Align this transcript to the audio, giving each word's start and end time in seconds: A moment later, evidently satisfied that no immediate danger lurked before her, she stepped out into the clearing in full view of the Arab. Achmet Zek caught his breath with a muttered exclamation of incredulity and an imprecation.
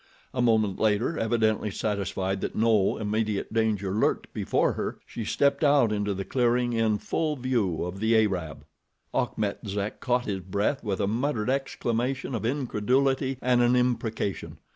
A 0.33 0.41
moment 0.41 0.79
later, 0.79 1.19
evidently 1.19 1.69
satisfied 1.69 2.41
that 2.41 2.55
no 2.55 2.97
immediate 2.97 3.53
danger 3.53 3.91
lurked 3.91 4.33
before 4.33 4.73
her, 4.73 4.97
she 5.05 5.23
stepped 5.23 5.63
out 5.63 5.91
into 5.91 6.15
the 6.15 6.25
clearing 6.25 6.73
in 6.73 6.97
full 6.97 7.35
view 7.35 7.83
of 7.83 7.99
the 7.99 8.17
Arab. 8.17 8.65
Achmet 9.13 9.59
Zek 9.67 9.99
caught 9.99 10.25
his 10.25 10.39
breath 10.39 10.83
with 10.83 10.99
a 11.01 11.05
muttered 11.07 11.51
exclamation 11.51 12.33
of 12.33 12.45
incredulity 12.47 13.37
and 13.43 13.61
an 13.61 13.75
imprecation. 13.75 14.57